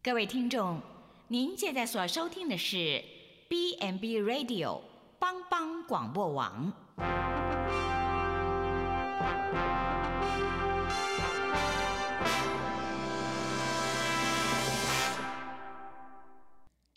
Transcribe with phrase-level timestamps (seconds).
[0.00, 0.80] 各位听众，
[1.26, 3.02] 您现在所收听的是
[3.48, 4.78] B n B Radio
[5.18, 6.72] 帮帮广播网。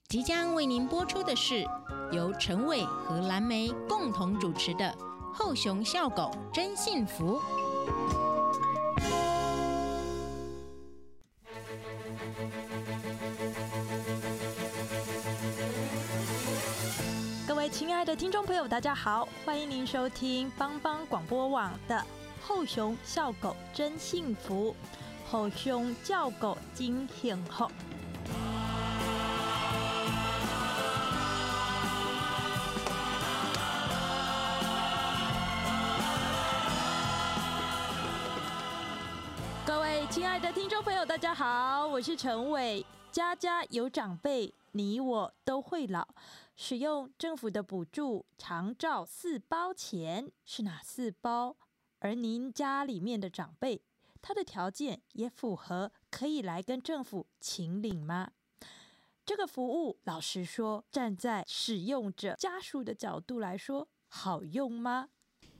[0.07, 1.65] 即将为您播出的是
[2.11, 4.85] 由陈伟和蓝莓共同主持的
[5.33, 7.39] 《后熊笑狗真幸福》。
[18.11, 21.95] 的听众朋友，大家好，欢迎您收听帮帮广播网的
[22.45, 24.75] 《后熊笑狗真幸福》，
[25.31, 27.71] 后熊叫狗真幸福。
[39.65, 42.85] 各位亲爱的听众朋友，大家好，我是陈伟。
[43.09, 46.07] 家家有长辈，你我都会老。
[46.63, 51.57] 使用政府的补助长照四包钱是哪四包？
[51.97, 53.81] 而您家里面的长辈，
[54.21, 58.33] 他的条件也符合，可以来跟政府请领吗？
[59.25, 65.09] 这个服务，老实说，站在使用者家属的角度来说，好用吗？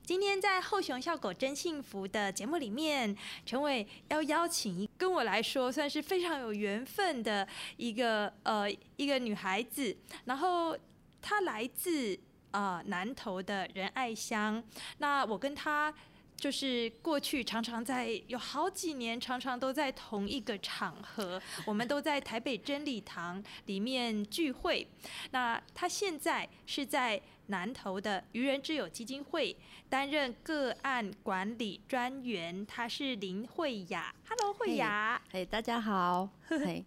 [0.04, 10.78] 今天在后熊笑狗真幸福的节目里面，陈伟要邀请一跟我来说算是非常有缘分的一个呃一个女孩子，然后
[11.22, 12.18] 她来自
[12.52, 14.64] 啊、呃南投的仁爱乡，
[14.98, 15.94] 那我跟他。
[16.38, 24.88] 就是过去常常在有好几年，常常都在同一个场合， 我们都在台北真理堂里面聚会。
[25.30, 29.56] 那他现在是在南投的愚人之友基金会
[29.88, 34.12] 担任个案管理专员，他是林慧雅。
[34.34, 35.22] Hello，慧雅。
[35.34, 36.30] 哎，大家好。
[36.48, 36.84] 嘿，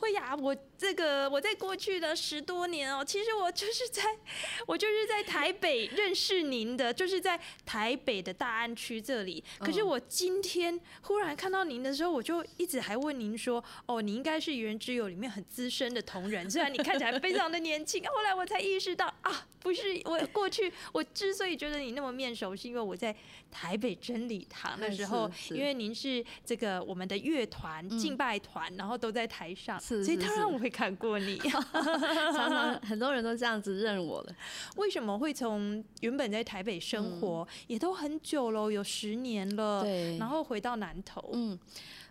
[0.00, 4.02] 慧雅，我这个我在过去的十多年哦，其实我就是在
[4.66, 9.42] 我就是在台北认识您的， 就是在台北的大安区这里。
[9.58, 18.04] 可是我今天忽然看到您的时候，我就一直还问您说，哦，你应该是愚人之友里面很资深的同仁，虽然你看起来非常的年轻。
[18.06, 23.14] 后来我才意识到啊，不是我过去我之所以觉得你那么面熟，是因为我在
[23.54, 31.38] 台北真理堂的时候，因为您是这个我们的乐团敬拜团，然后都在台上，所以当然我会看过你。
[32.34, 34.34] 常常很多人都这样子认我了。
[34.76, 41.56] 为什么会从原本在台北生活，也都很久了，有十年了，对然后回到南投，嗯，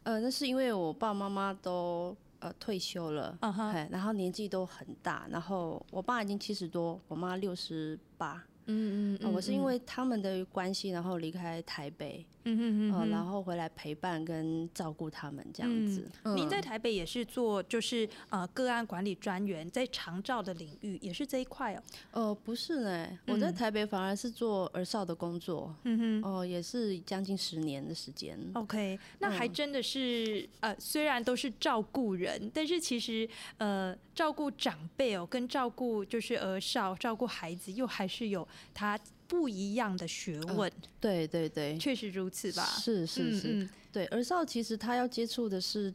[0.03, 8.41] 呃，那是因为我爸爸妈妈都呃退休了，嗯哼嘿然后年纪都很大，然后我爸已经七十多，我妈六十八。
[8.66, 16.09] 嗯嗯我是因为他们的关系，然后离开台北，嗯嗯呃，然后回来陪伴跟照顾他们这样子。
[16.23, 21.83] 嗯您在台北也是做就是呃个案管理专员，在长照的领域也是这一块哦。
[22.11, 26.23] 呃不是呢，我在台北反而是做儿少的工作，嗯哼。
[26.23, 28.37] 哦、也是将近十年的时间。
[28.53, 33.27] OK，那还真的是、呃，虽然都是照顾人，但是其实
[33.57, 38.97] 呃，照顾长辈哦，跟照顾就是儿少、照顾孩子，又还是有它
[39.33, 40.71] 不一样的学问。
[40.99, 42.63] 对对对，确实如此吧？
[42.63, 45.91] 是是是，对儿少其实他要接触的是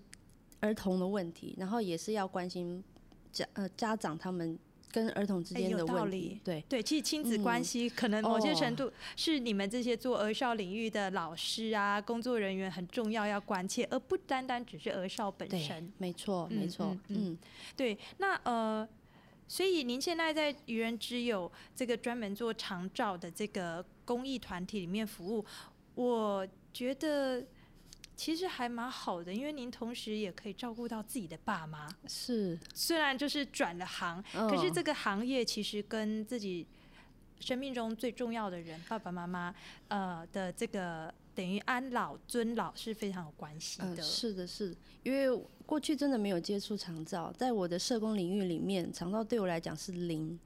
[0.59, 2.83] 儿童的问题，然后也是要关心
[3.31, 4.59] 家呃家长他们
[4.91, 6.41] 跟儿童之间的问道理题。
[6.43, 17.39] 对对，其实亲子关系可能某些哦程度是你们这些做儿少领域的老师啊、工作人员很重要要关切，而不单单只是儿少本身。，没错嗯没错嗯
[17.77, 18.89] 对，那呃，
[19.49, 25.45] 所以您现在在愚人之友这个专门做长照的这个公益团体里面服务，
[25.95, 27.43] 我觉得
[28.15, 31.89] 其实还蛮好的，因为您同时也可以照顾到自己的爸妈。
[32.07, 36.67] 是虽然就是转了行，嗯可是这个行业其实跟自己
[37.41, 39.55] 生命中最重要的人爸爸妈妈
[39.89, 44.03] 呃的这个等于安老尊老是非常有关系嗯、的。
[44.03, 50.37] 是的是，因为过去真的没有接触长照，在我的社工领域里面，长照对我来讲是零，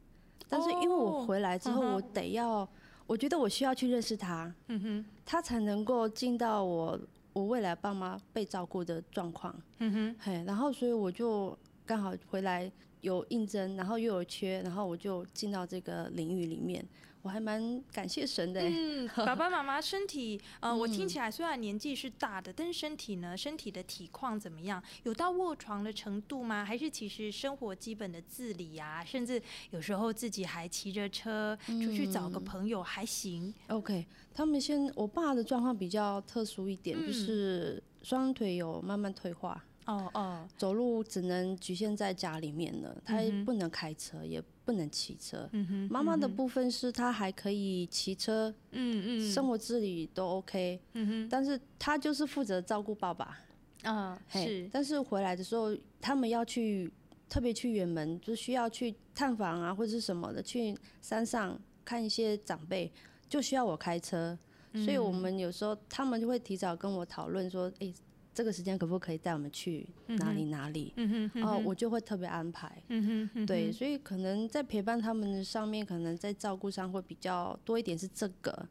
[0.50, 2.68] 但是因为我回来之后，我得要，
[3.06, 7.00] 我觉得我需要去认识他，嗯哼，他才能够进到我
[7.32, 9.58] 我未来爸妈被照顾的状况。
[9.78, 11.56] 嗯哼，嘿，然后所以我就
[11.86, 16.84] 刚好回来有应征，然后又有缺，然后我就进到这个领域里面，
[17.22, 18.68] 我还蛮感谢神的、欸。
[18.68, 24.82] 嗯， 爸爸妈妈身体，呃，我听起来虽然年纪是大的，但是身体呢，身体的体况怎么样？
[25.04, 26.64] 有到卧床的程度吗？
[26.64, 29.40] 还是其实生活基本的自理啊，甚至
[29.70, 33.54] 有时候自己还骑着车出去找个朋友还行。
[33.68, 34.04] OK，
[34.34, 39.64] 他们现，我爸的状况比较特殊一点，嗯就是双腿有慢慢退化。
[39.86, 45.48] 哦哦，走路只能局限在家里面了，他不能开车，也不能骑车。
[45.52, 50.80] 嗯哼，妈妈的部分是他还可以骑车，嗯嗯生活自理都 OK，
[51.28, 53.38] 但是他就是负责照顾爸爸。
[53.82, 54.68] 啊是。
[54.72, 56.90] 但是回来的时候，他们要去
[57.28, 62.92] 特别去远门，就需要去探访啊，或者是什么的，去山上看一些长辈，
[63.28, 64.38] 就需要我开车。
[64.74, 67.92] 所以我们有时候他们就会提早跟我讨论说，诶，
[68.34, 70.92] 这个时间可不可以带我们去哪里哪里？
[70.96, 72.82] 嗯哼哦，我就会特别安排。
[72.88, 78.66] 嗯哼对，所以可能在陪伴他们的上面，可能在照顾上会比较多一点是这个。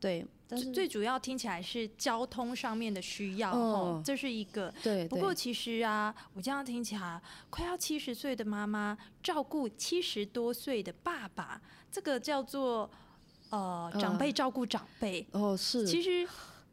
[0.00, 4.72] 对，但是最主要听起来是交通上面的需要嗯哦，这是一个。
[4.80, 7.20] 对，不过其实啊，我这样听起来，
[7.50, 11.60] 快要七十岁的妈妈照顾七十多岁的爸爸，
[11.90, 12.88] 这个叫做
[13.50, 15.26] 呃长辈嗯照顾长辈。
[15.32, 16.28] 哦是，其实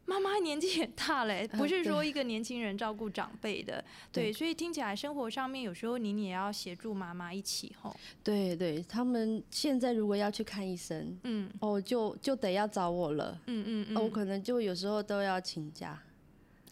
[0.06, 11.50] 妈妈年纪也大嘞， 嗯不是说一个年轻人照顾长辈的，对，对所以听起来生活上面有时候您也要协助妈妈一起吼，对对，他们现在如果要去看医生，嗯。
[11.60, 13.40] 哦，就就得要找我了。
[13.46, 16.00] 嗯嗯嗯，哦，我可能就有时候都要请假，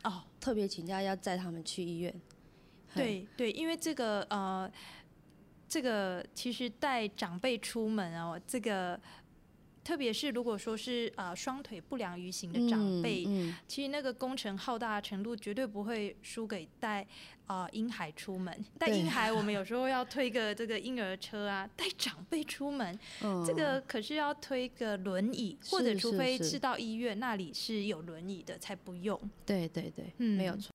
[0.05, 2.15] 哦，特别请假要载他们去医院。
[2.95, 4.71] 对对，因为这个呃，
[5.69, 9.01] 这个其实带长辈出门哦，这个
[9.85, 17.07] 特别是如果说是呃双腿不良于行的长辈，嗯，嗯其实那个工程浩大的程度绝对不会输给带
[17.47, 18.65] 啊婴孩出门。
[18.79, 29.21] 带婴孩，我们有时候要推个这个婴儿车啊， 带长辈出门，嗯这个可是要推个轮椅，或者除非是是到医院那里是有轮椅的才不用。
[29.45, 30.73] 对对对，嗯没有错。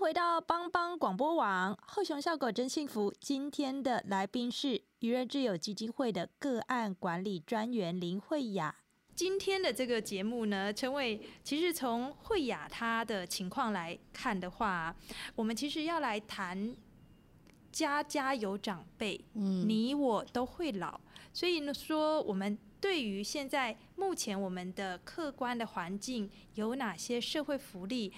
[0.00, 3.12] 回到帮帮广播网，后熊效果真幸福。
[3.20, 8.74] 今天的来宾是愚人之友基金会的个案管理专员林慧雅。
[9.14, 14.96] 今天的这个节目呢，陈伟，其实从慧雅她的情况来看的话，
[15.36, 16.74] 我们其实要来谈
[17.70, 20.98] 家家有长辈，嗯，你我都会老，
[21.30, 28.10] 所以呢，说我们对于现在目前我们的客观的环境有哪些社会福利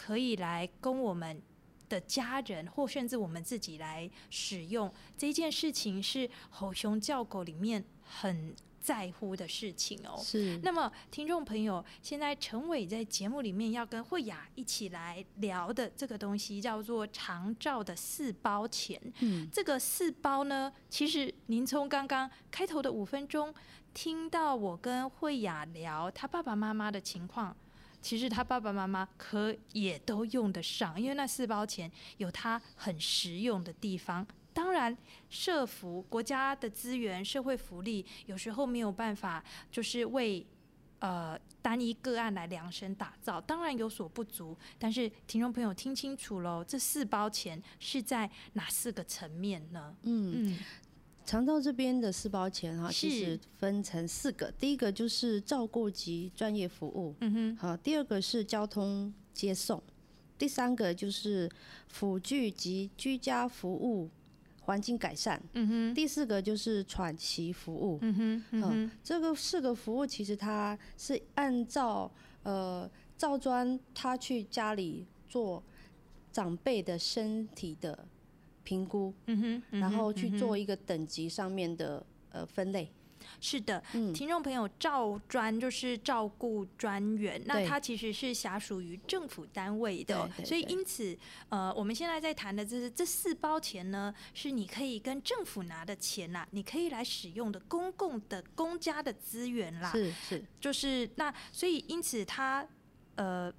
[0.00, 1.42] 可以来供我们
[1.90, 10.18] 的家人或甚至我们自己来使用这件事情，是吼熊叫狗里面很在乎的事情哦。
[10.22, 18.98] 是，那么，听众朋友，现在陈伟在节目里面要跟慧雅一起来聊的这个东西，叫做长照的四包钱。
[19.18, 23.54] 嗯，这个四包呢，其实您从刚刚开头的五分钟
[23.92, 27.54] 听到我跟慧雅聊他爸爸妈妈的情况，
[28.00, 34.26] 其实他爸爸妈妈可也都用得上，因为那四包钱有它很实用的地方。
[34.52, 34.96] 当然，
[35.28, 40.44] 社福国家的资源、社会福利有时候没有办法，就是为
[40.98, 44.56] 呃单一个案来量身打造，当然有所不足。
[44.78, 49.94] 但是听众朋友听清楚喽，这四包钱是在哪四个层面呢？
[50.02, 50.58] 嗯，嗯
[51.24, 59.80] 长照这边的四包钱哈，其实分成四个，第一个就是照顾及专业服务，嗯哼，好，第二个是交通接送，
[60.36, 61.48] 第三个就是
[61.88, 64.10] 辅具及居家服务
[64.62, 67.98] 环境改善，嗯哼，第四个就是喘息服务。
[68.02, 72.10] 嗯哼，嗯哼，这个四个服务其实它是按照
[72.42, 75.62] 呃赵专他去家里做
[76.32, 78.06] 长辈的身体的
[78.64, 82.92] 评估，嗯哼，嗯然后去做一个等级上面的呃分类。
[83.38, 87.66] 是的，嗯，听众朋友，照专就是照顾专员，那对。
[87.66, 90.46] 它其实是辖属于政府单位的哦、对对。
[90.46, 91.16] 所以因此，
[91.50, 102.66] 呃，我们现在在谈的就是这四包钱呢，是你可以跟政府拿的钱啦，你可以来使用的公共的公家的资源啦，是是，就是那，所以因此他
[103.16, 103.52] 呃。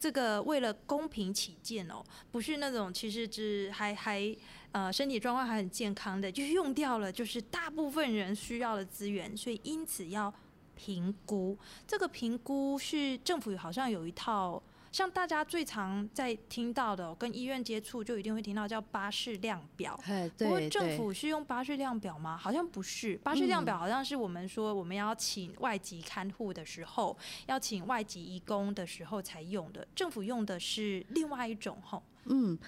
[0.00, 2.02] 这个为了公平起见哦，
[2.32, 4.34] 不是那种其实只还还
[4.72, 10.32] 呃身体状况还很健康的，就是用掉了，就是大部分人需要的资源，所以因此要
[10.74, 11.54] 评估。
[11.86, 19.98] 这个评估是政府好像有一套，像大家最常在听到的哦、跟医院接触就一定会听到叫巴氏量表。
[20.04, 22.36] 哎，不过政府是用巴氏量表吗？
[22.36, 27.16] 好像不是，巴氏量表好像是我们说我们要请外籍看护的时候，
[27.46, 29.86] 要请外籍义工的时候才用的。
[29.94, 32.58] 政府用的是另外一种吼，嗯。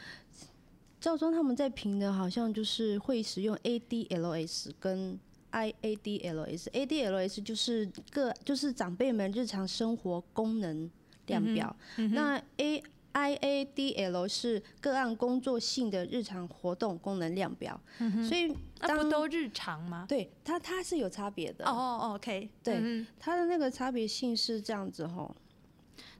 [1.00, 5.18] 赵庄他们在评的，好像就是会使用 ADLS 跟
[5.50, 6.70] IADLS。
[6.70, 10.88] ADLS 就是个就是长辈们日常生活功能
[11.26, 12.82] 量表，嗯哼那 A
[13.14, 17.78] IADL 是个案工作性的日常活动功能量表，
[18.26, 18.48] 所以
[18.80, 20.06] 不都日常吗？
[20.08, 21.66] 对它它是有差别的。
[21.66, 25.36] 哦哦，OK，对嗯它的那个差别性是这样子吼，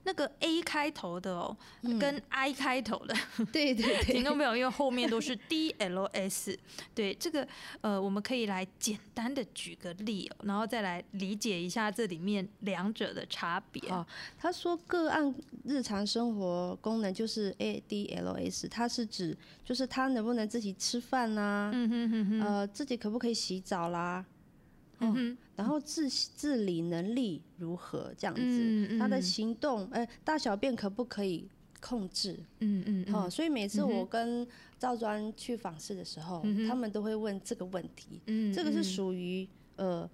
[0.04, 1.56] 那个 A 开头的哦，
[2.00, 3.14] 跟 I 开头的，
[3.52, 6.56] 对对听对， 众朋友，因为后面都是 DLS，
[6.94, 7.46] 对这个
[7.80, 13.80] 呃，我们可以来简单的举个例哦，然后再来理解一下这里面两者的差别。
[13.90, 14.04] 哦
[14.38, 15.32] 他说个案
[15.64, 24.24] 日常生活功能就是 ADLS，它是指就是他能不能自己吃饭呐、嗯哼哼哼，呃，自己可不可以洗澡啦，
[25.02, 31.48] 嗯哼，然后自自理能力如何这样子，嗯他的嗯行动，呃，大小便可不可以
[31.80, 32.38] 控制？
[32.60, 33.14] 嗯嗯嗯。
[33.14, 34.46] 哦，所以每次我跟
[34.78, 38.20] 赵专去访视的时候，嗯他们都会问这个问题。
[38.26, 38.84] 嗯，这个是嗯。
[38.84, 40.08] 属于呃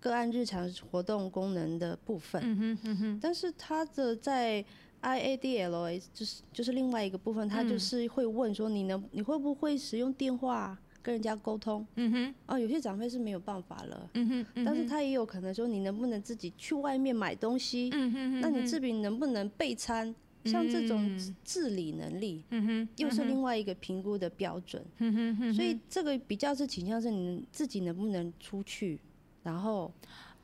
[0.00, 3.18] 个案日常活动功能的部分，嗯哼嗯哼。
[3.20, 4.64] 但是他的在
[5.02, 11.86] IADLS 就是就是另外一个部分，他就嗯是会问说你能你会不会使用电话跟人家沟通？
[11.94, 14.10] 嗯哼哦，有些长辈是没有办法了。
[14.14, 17.90] 嗯哼嗯哼，但是他也有可能说，你能不能自己去外面买东西？
[17.92, 20.12] 嗯哼哼，那你哼自己能不能备餐？
[20.44, 24.84] 像这种嗯自自理能力，嗯哼又是另外一个评估的标准。
[24.98, 28.98] 嗯哼哼，所以这个比较是倾向是你自己能不能出去，
[29.44, 29.92] 然后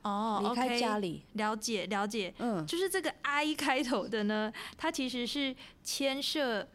[0.02, 1.22] 哦离开家里。
[1.34, 6.68] 了解了解，嗯，就是这个 I 开头的呢，它其实是牵涉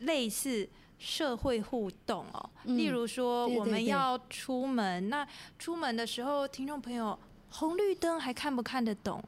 [0.00, 0.68] 类似
[0.98, 2.50] 社会互动哦。
[2.64, 5.26] 嗯例如说，我们要出门，那
[5.58, 7.18] 出门的时候，听众朋友
[7.50, 9.22] 红绿灯还看不看得懂？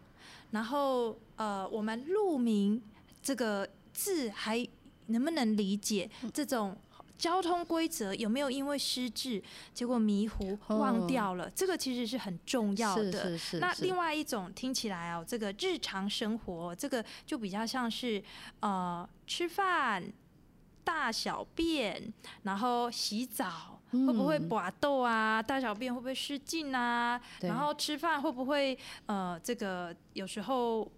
[0.51, 2.83] 然后呃，我们路名
[3.23, 4.67] 这个字还
[5.07, 6.11] 能不能理解？
[6.23, 6.77] 嗯这种。
[7.19, 9.43] 交通规则有没有因为失智
[9.73, 11.49] 结果迷糊忘哦掉了？
[11.55, 13.11] 这个其实是很重要的。
[13.11, 13.39] 是是是。
[13.39, 18.23] 是那另外一种听起来哦，这个日常生活，这个就比较像是
[18.61, 20.05] 呃吃饭、
[20.87, 22.01] 大小便，
[22.45, 25.43] 然后洗澡，会不会嗯拔豆啊？
[25.43, 27.21] 大小便会不会失禁啊？
[27.41, 30.89] 然后吃饭会不会呃这个有时候。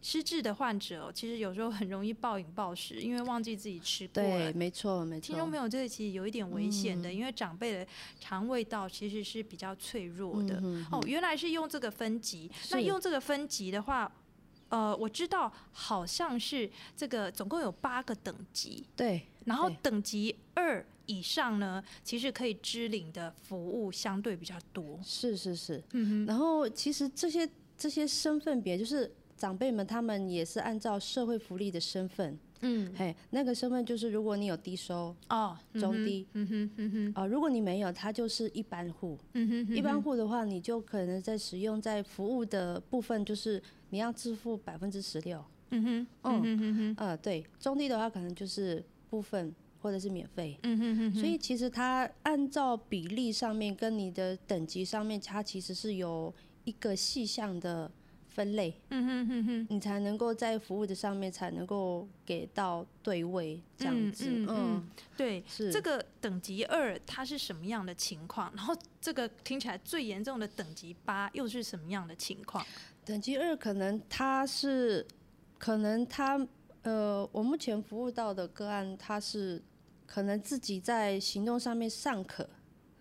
[0.00, 4.22] 失智的患者、哦，其实有时候很容易暴饮暴食，因为忘记自己吃过。
[4.54, 5.26] 没错没错。
[5.26, 7.86] 听众朋友，这个其实有一点危险的，嗯因为长辈的
[8.20, 10.62] 肠胃道其实是比较脆弱的。
[10.92, 12.48] 哦，原来是用这个分级。
[12.70, 14.10] 那用这个分级的话，
[14.68, 24.98] 呃，我知道好像是这个总共有八个等级，对然后等级二以上呢，其实可以支领的服务相对比较多。
[25.02, 25.82] 是是是。
[25.92, 39.16] 嗯然后其实这些这些身份别，就是长辈们他们也是按照社会福利的身份，嗯，嘿，那个身份就是如果你有低收哦，中低，嗯哼嗯哼啊、如果你没有，它就是一般户。
[39.34, 45.42] 嗯哼，一般户的话，你就可能在使用在服务的部分，就是你要支付百分之十六。
[45.70, 50.58] 嗯哼，嗯哼嗯哼，呃，对，中低的话可能就是部分或者是免费。
[50.62, 56.34] 嗯哼嗯哼，所以其实它按照比例上面跟你的等级上面，它其实是有
[56.64, 57.90] 一个细项的
[58.28, 59.66] 分类，嗯哼哼哼。
[59.70, 64.24] 你才能够在服务的上面才能够给到对位这样子。
[64.28, 68.52] 嗯嗯嗯，对，是这个等级二它是什么样的情况？
[68.54, 72.64] 然后这个听起来最严重的等级八又是什么样的情况？
[73.04, 75.06] 等级二可能它是，
[75.56, 76.46] 可能它
[76.82, 79.62] 呃，我目前服务到的个案，他是
[80.06, 82.48] 可能自己在行动上面尚可，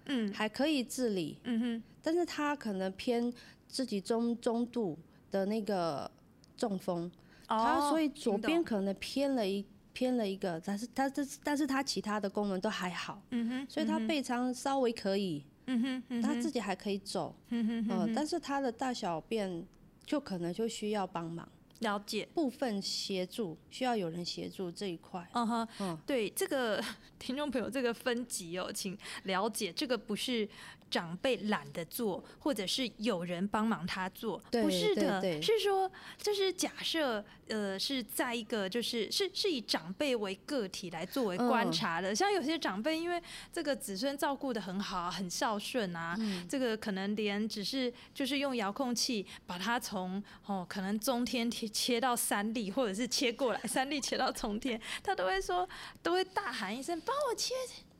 [0.05, 3.31] 嗯还可以自理，嗯哼，但是他可能偏
[3.67, 4.97] 自己中中度
[5.31, 6.09] 的那个
[6.57, 7.09] 中风，
[7.47, 19.65] 他所以左边可能偏了一偏了一个，但是他这但是他其他的功能都还好，嗯哼，所以他背长稍微可以，嗯哼嗯他自己还可以走，嗯哼嗯，但是他的大小便
[20.05, 21.47] 就可能就需要帮忙。
[21.79, 22.27] 了解。
[22.33, 25.27] 部分协助，需要有人协助这一块。
[25.33, 26.83] 嗯哼，嗯，对这个
[27.19, 30.47] 听众朋友，这个分级哦，请了解，这个不是
[30.89, 35.41] 长辈懒得做，或者是有人帮忙他做，对不是的，对对。
[35.41, 46.47] 是说就是假设呃是在一个就是是是以长辈为个体来作为观嗯察的，像有些长辈因为这个子孙照顾的很好啊，很孝顺啊，嗯。
[46.47, 55.67] 这个可能连只是就是用遥控器把它从哦可能中天切切到三立，或者是切过来三立切到冲天，他都会说
[56.03, 57.53] 都会大喊一声帮我切，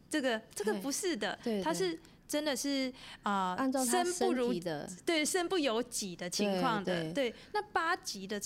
[0.10, 2.94] 这个这个不是的，对对他是真的是
[3.24, 8.40] 啊、按照他生不身如体的，对身不由己的情况的，对对，那八级的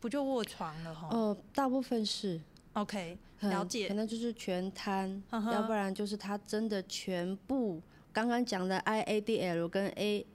[0.00, 2.40] 不就卧床了哈、呃，大部分是。
[2.74, 3.86] OK，嗯了解。
[3.88, 10.26] 可能就是全瘫，要不然就是他真的全部刚刚讲的 IADL 跟 A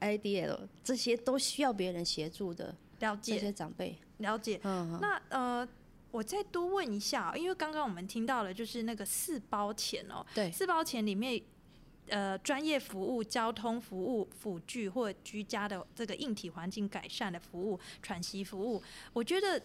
[0.00, 3.98] IDL 这些都需要别人协助的了这些解长辈。
[4.18, 4.60] 了解。
[4.62, 5.68] 嗯，那呃，
[6.10, 11.42] 我再多问一下哦，因为刚刚我们听到了就是那个四包钱哦，对，四包钱里面。
[12.08, 18.82] 呃，专业服务、交通服务、辅具或居家的这个硬体环境改善的服务、喘息服务，
[19.12, 19.62] 我觉得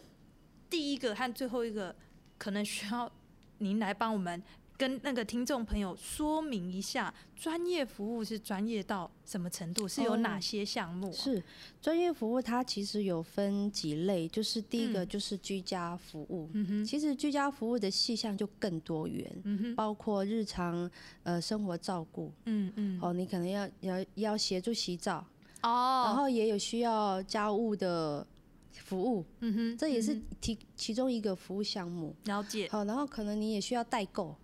[0.70, 1.96] 第一个和最后一个
[2.38, 3.12] 可能需要
[3.58, 4.44] 您来帮我们
[4.78, 11.42] 跟那个听众朋友说明一下，专业服务是专业到什么程度，是有哪哦些项目啊、是
[11.82, 15.08] 专业服务，它其实有分几类，就是第一个嗯。
[15.08, 16.50] 就是居家服务。
[16.54, 20.90] 嗯哼，其实居家服务的细项就更多元，包括日常
[21.24, 25.26] 呃生活照顾，嗯嗯，哦，你可能要要要协助洗澡，
[25.62, 28.26] 哦，然后也有需要家务的
[28.74, 32.14] 服务，嗯哼，这也是嗯其其中一个服务项目。
[32.26, 34.36] 了解，好，然后可能你也需要代购，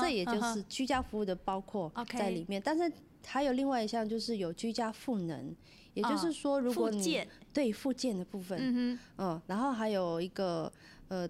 [0.00, 2.60] 这也就是居家服务的包括在里面。
[2.64, 2.90] 但是
[3.26, 5.54] 还有另外一项就是有居家赋能，
[5.94, 10.72] 也就啊是说，如果你对附件的部分，嗯嗯，然后还有一个
[11.08, 11.28] 呃，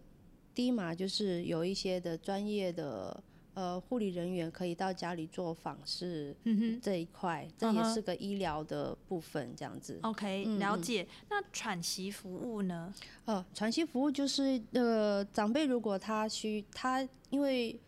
[0.55, 3.23] 低码就是有一些的专业的
[3.55, 6.35] 呃护理人员可以到家里做访视。
[6.83, 9.99] 这一块，这也是个医疗的部分，这样子。
[10.03, 11.07] OK，了解。
[11.31, 12.93] 那喘息服务呢？
[13.27, 17.84] 呃，喘息服务就是呃，长辈如果他需他因为重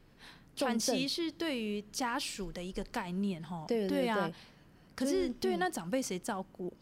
[0.56, 3.64] 喘息是对于家属的一个概念，哈。
[3.68, 4.34] 对对啊对。
[4.94, 5.58] 可是是对，嗯。
[5.58, 6.72] 那长辈谁照顾？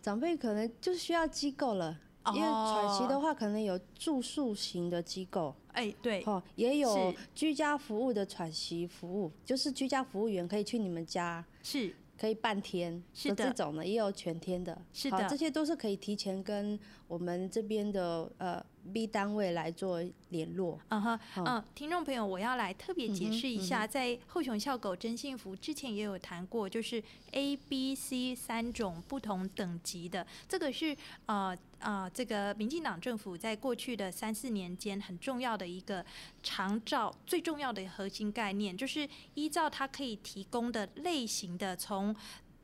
[0.00, 1.98] 长辈可能就需要机构了。
[2.34, 11.94] 因为喘息的哦，话，可能有住宿型的机构，哎，对，哦，也有居家服务的喘息服务，就是居家服务员可以去你们家，是。
[12.16, 13.44] 可以半天是的。
[13.44, 15.28] 这种的，也有全天的，是的。
[15.28, 20.78] 这些都是可以提前跟我们这边的呃 B 单位来做联络。
[20.88, 36.04] 嗯哼，嗯，听众朋友，我要来特别解释一下，在后熊笑狗真幸福之前也有谈过，就是 A、B、C 三种不同等级的，这个是呃呃，这个民进党政府在过去的三四年间很重要的一个
[36.42, 42.14] 长照最重要的核心概念，就是依照它可以提供的类型的从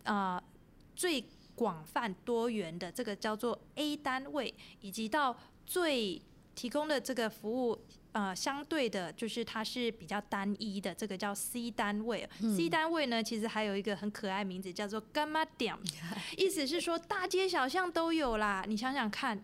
[0.05, 0.43] 呃
[0.97, 1.23] 最
[1.55, 5.37] 广泛多元的这个叫做 A 单位，以及到
[5.71, 6.21] 最
[6.57, 7.81] 提供的这个服务，
[8.11, 12.29] 呃，相对的就是它是比较单一的，这个叫 C 单位。
[12.57, 15.73] C 单位呢，其实还有一个很可爱名字，叫做 Gamma 点，
[16.37, 18.65] 意思是说大街小巷都有啦。
[18.67, 19.41] 你想想看，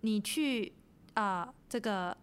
[0.00, 0.72] 你去
[1.14, 2.16] 啊、这个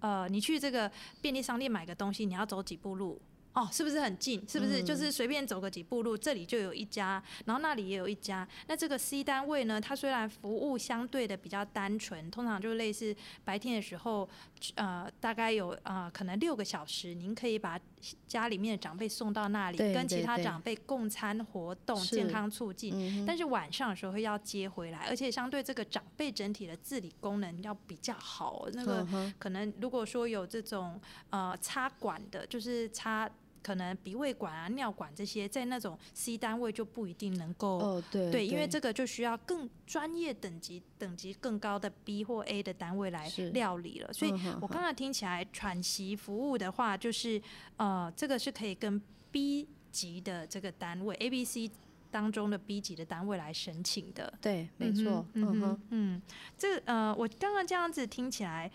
[0.00, 0.92] 呃，你去这个
[1.22, 3.18] 便利商店买个东西，你要走几步路？
[3.54, 4.44] 哦，是不是很近？
[4.48, 8.46] 是不是就是随便走个几步路，这里就有一家，然后那里也有一家。
[8.66, 13.14] 那这个 C 单位呢，它虽然服务相对的比较单纯，通常就类似
[13.44, 14.28] 白天的时候，
[14.74, 17.78] 呃，大概有呃可能六个小时，您可以把
[18.26, 22.92] 家里面的长辈送到那里，跟其他长辈共餐活动、健康促进。
[22.96, 28.66] 嗯但是晚上的时候会要接回来，而且相对这个长辈整体的自理功能要比较好。
[28.72, 29.06] 那个
[29.38, 33.30] 可能如果说有这种呃插管的，就是插
[33.64, 37.78] 可能鼻胃管啊、尿管这些，在那种 C 单位就不一定能够。
[37.78, 44.12] 哦，对对，因为这个就需要更专业等级、等级更高的 B 或 A 的单位来料理了。
[44.12, 47.40] 所以我刚刚听起来，喘息服务的话，就是
[47.78, 49.00] 呃，这个是可以跟
[49.32, 51.70] B 级的这个单位 A、B、C
[52.10, 54.32] 当中的 B 级的单位来申请的。
[54.40, 56.22] 对，没错，嗯哼嗯哼，，嗯，
[56.56, 58.70] 这呃，我刚刚这样子听起来，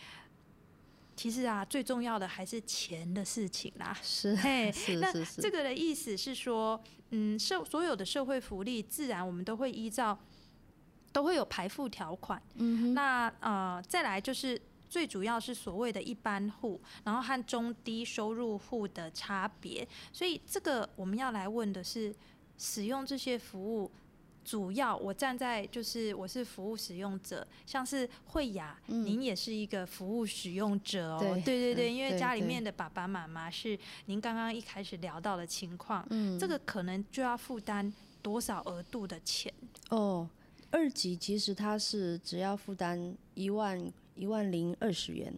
[1.20, 3.94] 其实啊，最重要的还是钱的事情啦。
[4.02, 10.18] 是嘿， 那是是是，这个的意思是说，嗯，社所有的社会福利，自然我们都会依照
[11.12, 12.42] 都会有排付条款。
[12.56, 14.58] 嗯哼，那呃，再来就是
[14.90, 19.86] 最主要是所谓的一般户，然后和中低收入户的差别。
[20.14, 22.16] 所以这个我们要来问的是，
[22.58, 23.92] 使用这些服务。
[24.44, 31.20] 主要我站在就是我是服务使用者，像是慧雅，嗯您也是一个服务使用者哦。
[31.20, 39.54] 对对对因为家里面的爸爸妈妈是您刚刚一开始聊到的情况，嗯，这个可能就要负担多少额度的钱？
[39.90, 40.28] 哦，
[40.72, 45.34] 二级其实它是只要负担一万一万零二十元，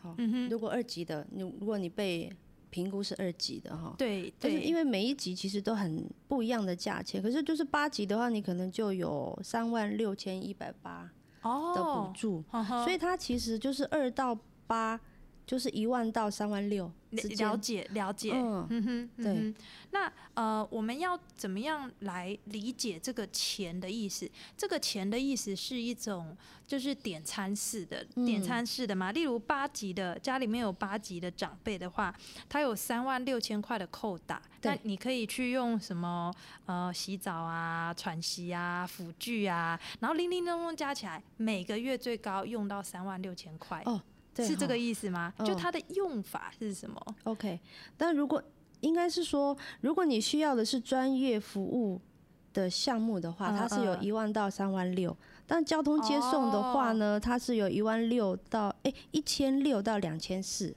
[0.00, 0.16] 好，
[0.50, 2.32] 如果二级的，你如果你被
[2.70, 11.10] 评估是二级的哈，对对，但是因为每一级其实都很不一样的价钱，可是就是八级的话，你可能就有三万六千一百八
[11.42, 12.44] 的补哦，助，
[12.84, 15.00] 所以它其实就是二到八，
[15.48, 17.56] 就是一万到三万六了。
[17.56, 19.54] 解了解，嗯嗯哼，嗯对哼。
[19.92, 24.30] 那呃，我们要怎么样来理解这个钱的意思？
[24.58, 29.10] 这个钱的意思是一种就是点餐式的，点嗯餐式的嘛。
[29.10, 32.14] 例如八级的家里面有八级的长辈的话，
[32.46, 36.30] 他有三万六千块的扣打，那你可以去用什么
[36.66, 43.82] 呃洗澡啊、喘息啊、辅具啊，然后零零总总加起来，每个月最高用到三万六千块。
[43.86, 45.32] 哦对是这个意思吗？
[45.38, 47.58] 就嗯它的用法是什么？OK，
[47.96, 48.42] 但如果
[48.80, 52.00] 应该是说，如果你需要的是专业服务
[52.52, 55.16] 的项目的话，嗯它是有嗯一万到三万六。
[55.46, 60.74] 但交通接送的话呢，它是有一万六到哎一千六到两千四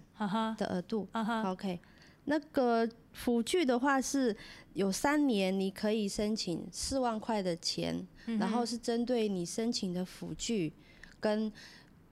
[0.58, 1.06] 的额度。
[1.45, 1.78] ，OK，
[2.24, 4.34] 那个辅具的话是
[4.74, 10.71] 有三年，你可以申请四万块的钱，嗯然后是针对你申请的辅具
[11.19, 11.52] 跟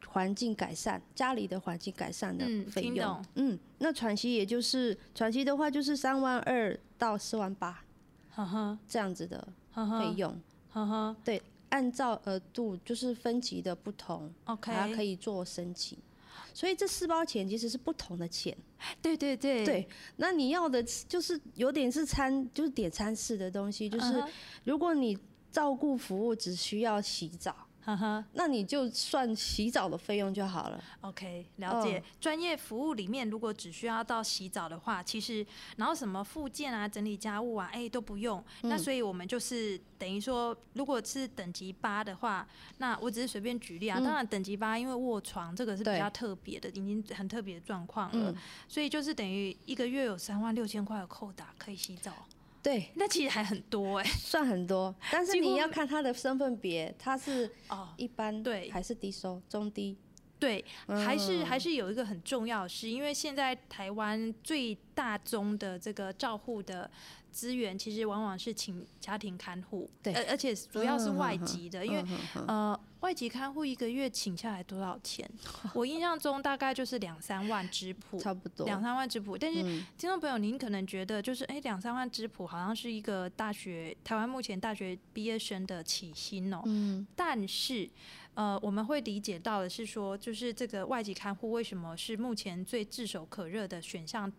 [0.10, 3.26] 环境改善，家里的环境改善的嗯费用。
[3.36, 7.84] 嗯，那喘息也就是喘息的话，就是三万二到四万八
[8.30, 10.40] 哈哈，这样子的费用。
[10.70, 11.16] 哈哈
[11.70, 15.96] 按照额度就是分级的不同，，OK，还可以做申请。
[16.52, 18.58] 所以这四包钱其实是不同的钱。
[19.00, 24.24] 对对对对，那你要的就是有点是餐，就是点餐式的东西，就是
[24.64, 25.16] 如果你
[25.52, 30.84] 照顾服务只需要洗澡，哈哈那你就算洗澡的费用就好了。
[31.02, 32.04] ，OK，了解嗯。
[32.20, 35.46] 专业服务里面，如果只需要到洗澡的话，其实
[35.78, 38.44] 然后什么附件啊、整理家务啊，哎都不用。
[38.62, 43.98] 那嗯所以我们就是等于说，如果是等级八的话，那我只是随便举例啊。
[44.00, 48.36] 嗯当然，等级八因为卧床这个是比较特别的，已经很特别的状况了嗯，，
[48.68, 52.14] 所以就是等于一个月有三万六千块的扣打可以洗澡。
[52.62, 58.70] 对，那其实还很多哎、算很多，但是你要看他的身份别，他是哦，一般对。
[58.70, 59.98] 还是低收、中低？
[60.38, 66.90] 对，还是还嗯是有一个很重要的是，因为现在台湾最大宗的这个照护的
[67.32, 70.14] 资源，其实往往是请家庭看护，对。
[70.14, 72.04] 而而且主要是外籍的，因为
[72.48, 75.30] 呃，外籍看护一个月请下来多少钱？
[75.74, 78.66] 我印象中大概就是两三万支谱，差不多。
[78.66, 79.38] 两三万支谱。
[79.38, 79.86] 但是嗯。
[79.98, 87.06] 听众朋友，您可能觉得就是哎，两三万支谱好像是一个大学台湾目前大学毕业生的起薪哦、嗯。
[87.16, 87.90] 但是，
[88.34, 94.32] 呃，我们会理解到的是说，就是这个外籍看护为什么是目前最炙手可热的选项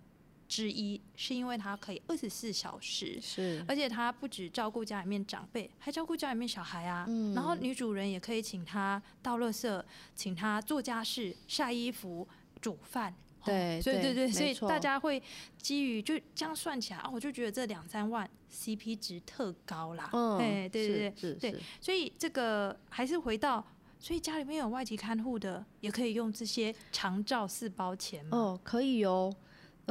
[0.50, 3.20] 之一，是因为他可以二十四小时。
[3.22, 7.06] 是而且他不止照顾家里面长辈，还照顾家里面小孩啊。
[7.08, 9.82] 嗯然后女主人也可以请他倒垃圾，
[10.16, 12.26] 请他做家事、晒衣服、
[12.60, 13.12] 煮饭。
[13.12, 15.22] 哦对所以对对，所以大家会
[15.56, 20.10] 基于就这样算起来，啊，我就觉得这两三万 CP 值特高啦。
[20.12, 23.64] 嗯，哎，对对对，对所以这个还是回到
[23.98, 28.36] 所以家里面有外籍看护的，也可以用这些长照四包钱吗？
[28.36, 29.34] 哦，可以哦，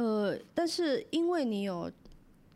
[0.00, 1.92] 呃，但是因为你有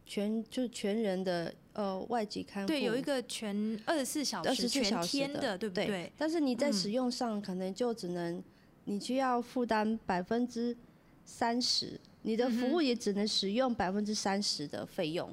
[0.07, 5.87] 全就是全人的呃外籍看护，对，有一个全二十四小时、全天的，对不对？
[5.87, 6.13] 对？
[6.17, 8.43] 但是你在嗯使用上可能就只能，
[8.85, 10.75] 你需要负担百分之
[11.27, 15.31] 三十，你的服务也只能使用百分之三十的费用。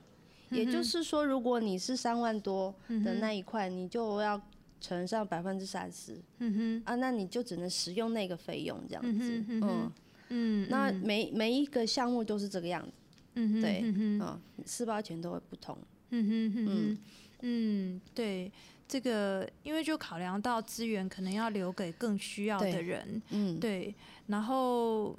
[0.49, 4.41] 也就是说，如果你是三万多的那一块，你就要
[4.81, 9.31] 乘上百分之三十嗯哼，啊，那你就只能使用那个费用这样嗯子。
[9.31, 9.91] 哼嗯哼
[10.31, 10.95] 嗯，嗯，那嗯。
[11.03, 12.91] 每每一个项目都是这个样子，
[13.35, 14.19] 嗯哼对嗯哼。
[14.19, 15.77] 嗯，四包钱都会不同。
[16.09, 16.97] 嗯哼哼哼，
[17.41, 18.51] 嗯，对，
[18.87, 23.93] 这个因为就考量到资源可能要留给更需要的人，嗯，对，
[24.27, 25.15] 然后。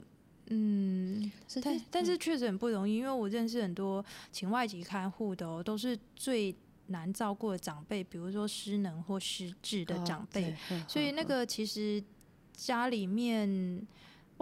[0.54, 1.30] 嗯，
[1.62, 6.54] 但但是确实很不容易，因为我认识很多请外籍看护的哦，都是最
[6.88, 10.54] 难照顾的长辈，比如说失能或失智的哦长辈，
[10.86, 11.14] 所以嗯嗯。
[11.14, 12.02] 那个其实
[12.54, 13.80] 家里面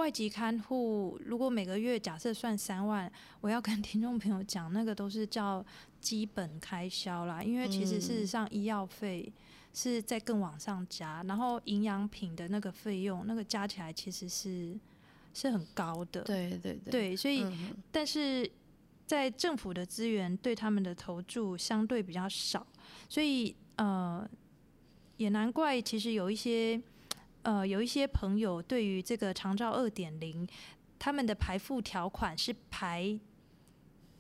[0.01, 5.63] 外籍看护，如果每个月假设算三万，我要跟听众朋友讲，那个都是叫
[6.01, 9.31] 基本开销啦，因为其实事实嗯上医药费
[9.75, 14.75] 是在更往上加，然后营养品的那个费用，那个加起来其实是
[15.35, 16.23] 是很高的。
[16.23, 17.77] 对对对，对，所以、嗯。
[17.93, 18.51] 但是
[19.07, 22.67] 在政府的资源对他们的投注相对比较少，
[23.07, 24.27] 所以呃，
[25.19, 26.81] 也难怪其实有一些
[27.43, 30.47] 呃有一些朋友对于这个长照二点零，
[30.99, 33.19] 他们的排付条款是排。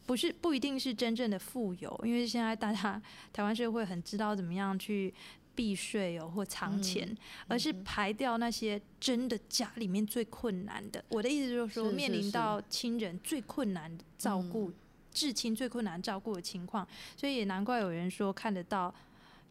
[0.06, 3.00] 不是不一定是真正的富有，因为现在大家
[3.32, 5.14] 台湾社会很知道怎么样去
[5.54, 11.04] 避税哦或藏钱，嗯而是排掉那些真的家里面最困难的。
[11.10, 14.72] 我的意思就是说，面临到亲人最困难照顾、
[15.12, 16.84] 至亲最困难照顾的情况，
[17.16, 18.92] 所以也难怪有人说看得到。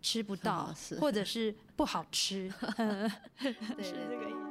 [0.02, 2.52] 吃不到或者是不好吃，
[3.38, 4.49] 对是对这个意思。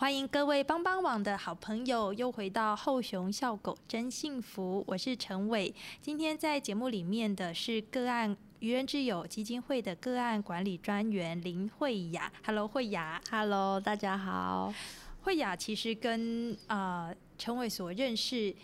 [0.00, 5.74] 欢迎各位帮帮网的好朋友又回到后熊笑狗真幸福，我是陈伟。
[6.00, 12.32] 今天在节目里面的是个案愚人之友基金会的个案管理专员林慧雅。
[12.46, 13.20] Hello，慧雅。
[13.30, 14.72] Hello，大家好。
[15.20, 18.56] 慧雅其实跟啊陈伟所认识，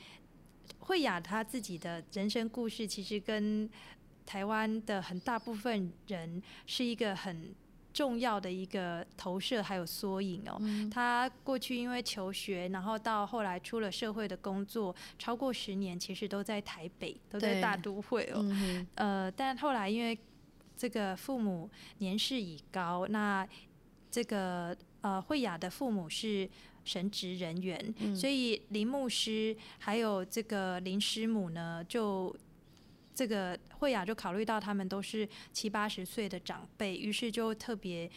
[0.78, 3.68] 慧雅她自己的人生故事，其实跟
[4.24, 7.54] 台湾的很大部分人是一个很
[7.96, 10.60] 重要的一个投射，还有缩影哦。
[10.90, 18.40] 他过去因为求学，然后到后来出了社会的工作，超过十年，其实都在台北，都在大都会哦。
[18.42, 20.18] 嗯，呃，但后来因为
[20.76, 23.48] 这个父母年事已高，那
[24.10, 26.46] 这个呃慧雅的父母是
[26.84, 32.36] 神职人员，嗯所以林牧师还有这个林师母呢，就
[33.16, 38.08] 这个慧雅就考虑到他们都是七八十岁的长辈，于是就特别。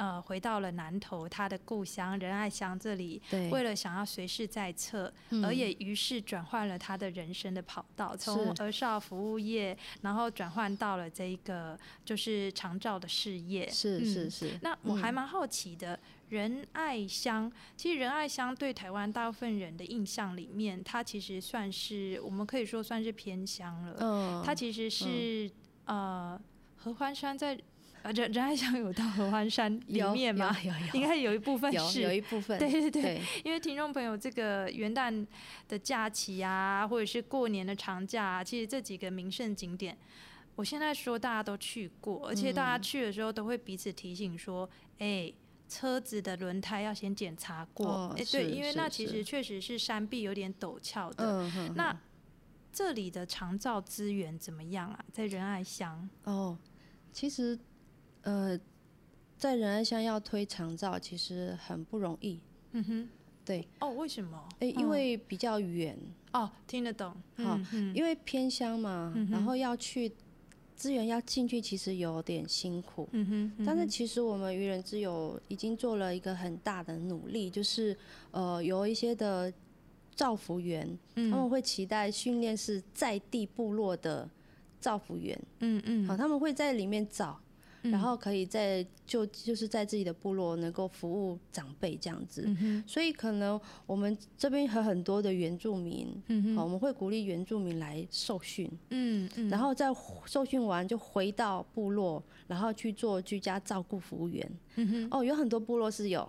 [0.00, 13.68] 呃，回到了南投他的故乡仁爱乡这里，对为了想要随时在侧，嗯而也于是转换了他的人生的跑道，从是儿少服务业，然后转换到了这一个就是长照的事业。
[13.68, 14.58] 是嗯是是。
[14.62, 23.96] 那我还嗯蛮好奇的，仁爱乡，其实仁爱乡对台湾大部分人的印象里面，它其实算是我们可以说算是偏乡了。
[24.00, 25.50] 嗯，它其实是、
[25.84, 26.40] 呃
[26.82, 27.60] 合欢山在
[28.02, 30.56] 呃仁仁爱乡有到合欢山里面吗？
[30.62, 35.26] 有有有应该有一部分是有一部分，对对对对因为听众朋友，这个元旦
[35.68, 39.96] 的假期啊，或者是过年的长假、啊，其实这几个名胜景点，
[40.54, 45.32] 我现在说大家都去过，而且大家嗯去的时候都会彼此提醒说，哎、
[45.68, 47.86] 车子的轮胎要先检查过。
[47.86, 51.24] 哦哎、对，因为那其实确实是山壁有点陡峭的。
[51.24, 51.98] 嗯哼那哼
[52.72, 55.04] 这里的长照资源怎么样啊？
[55.12, 56.56] 在仁爱乡，哦，
[57.12, 57.58] 其实
[58.22, 58.58] 呃，
[59.38, 62.40] 在仁爱乡要推长照，其实很不容易。
[62.72, 63.08] 嗯哼，
[63.44, 64.48] 对，哦，为什么？
[64.60, 65.98] 诶，因嗯为比较远，
[66.32, 67.14] 哦，听得懂。
[67.36, 67.58] 好
[67.94, 70.12] 因为偏乡嘛，嗯然后要去
[70.76, 73.08] 资源要进去，其实有点辛苦。
[73.12, 77.96] 嗯哼，嗯但是其实我们愚人之友已经做了一个很大的努力，就是
[78.30, 79.52] 呃有一些的
[80.14, 84.28] 造福员，他们嗯会期待训练是在地部落的
[84.78, 87.40] 造福员，嗯嗯，好，他们会在里面找，
[87.82, 87.90] 嗯。
[87.90, 92.44] 然后可以在就就是在自己的部落能够服务长辈这样子。
[92.46, 99.86] 嗯，所以可能我们这边和很多的原住民，好，我嗯哼，们会鼓励原住民来受训，嗯嗯，然后再
[100.26, 104.50] 受训完就回到部落，然后去做居家照顾服务员。
[104.76, 106.28] 嗯哼，哦，有很多部落是有，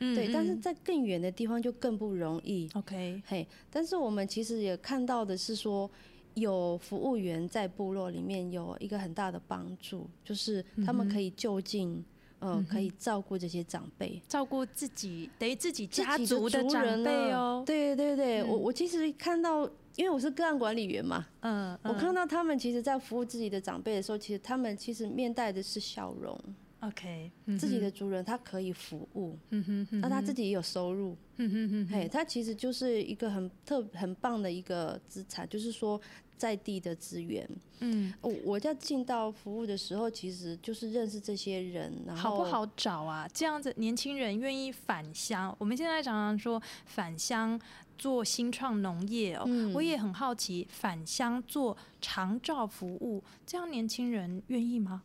[0.00, 2.68] 嗯对，但是嗯在更远的地方就更不容易。
[2.74, 5.90] OK，嘿，但是我们其实也看到的是说，
[6.36, 12.04] 有服务员在部落里面有一个很大的帮助，就是他们可以就近，
[12.40, 14.20] 呃，可以照顾这些长辈。
[14.28, 18.62] 照顾自己等于自己家族的长辈哦，对对对，我嗯。
[18.64, 19.64] 我其实看到，
[19.96, 26.38] 因为我是个案管理员嘛，嗯，我看到他们其实，在服务自己的长辈的时候，其实他们其实面带的是笑容
[26.80, 31.88] ，OK，自己的族人他可以服务，嗯哼哼，那他自己也有收入，嗯哼哼。
[31.88, 35.98] 嘿，他其实就是一个很特很棒的一个资产，就是说
[36.36, 37.48] 在地的资源。
[37.80, 42.44] 嗯，我我在进到服务的时候，其实就是认识这些人，然后好不？
[42.44, 43.28] 好找啊？
[43.34, 47.60] 这样子年轻人愿意返乡，我们现在常常说返乡
[47.98, 55.02] 做新创农业哦，嗯我也很好奇，返乡做长照服务，这样年轻人愿意吗？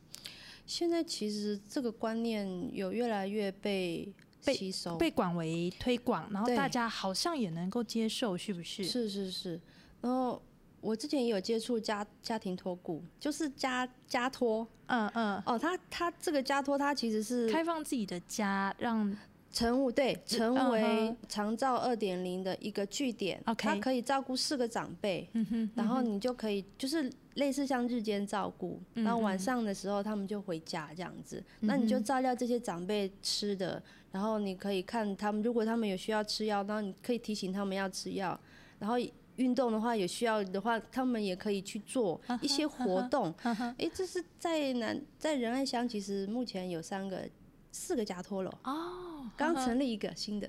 [0.65, 4.13] 现在其实这个观念有越来越被
[4.45, 8.81] 被吸收，被广为推广，然后大家好像也能够接受，是不是？
[8.85, 9.59] 是是是，
[9.99, 10.41] 然后
[10.81, 19.15] 我之前也有接触家家庭托顾，就是家家托嗯嗯，哦，他他这个家托，他其实是开放自己的家，让
[19.51, 23.41] 成为对成嗯为哼长照二点零的一个据点。
[23.45, 38.39] OK 他可以照顾四个长辈，嗯哼，然后你就可以就是类似像日间照顾，嗯然后晚嗯上的时候他们就回家这样子，那你就照料这些长辈吃的，然后你可以看他们，如果他们有需要吃药，然后你可以提醒他们要吃药，
[38.79, 38.95] 然后
[39.41, 43.33] 运动的话有需要的话，他们也可以去做一些活动。
[43.43, 47.27] 嗯哼诶，这是在南在仁爱乡，其实目前有三个、
[47.71, 50.47] 四个家托了，哦，刚成立一个新的。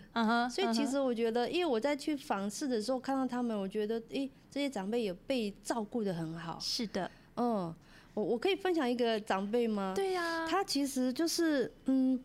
[0.51, 6.59] 所以其实我觉得，因为我在去访视的时候看到他们，我觉得，诶，这些长辈也被照顾的很好。
[6.61, 7.75] 是的，嗯，
[8.15, 12.23] 我我可以分享一个长辈吗？，对呀，他其实就是，嗯，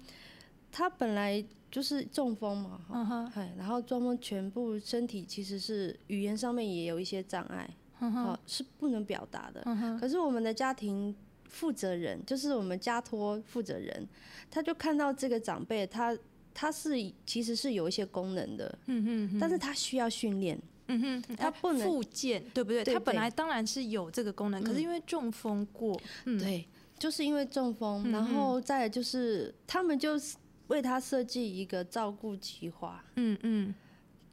[0.72, 1.44] 他本来
[1.78, 9.62] 就是中风嘛，哈嗯哼，哎，然后中风全部身体其实是语言上面也有一些障碍，嗯是不能表达的。
[10.00, 11.16] 可是我们的家庭
[11.48, 14.08] 负责人，就是我们家托负责人，
[14.50, 16.18] 他就看到这个长辈，他
[16.52, 16.96] 他是
[17.28, 20.60] 其实是有一些功能的，嗯哼哼，但是他需要训练。
[20.88, 22.84] 嗯哼，哎他不能复健，对不对？
[22.84, 30.36] 他本来当然是有这个功能，可是嗯因为中风过，嗯，对，就是因为中风，嗯然后再就是他们就是
[30.68, 33.74] 为他设计一个照顾计划，嗯嗯，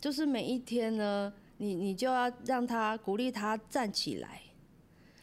[0.00, 4.42] 就是每一天呢，你你就要让他鼓励他站起来，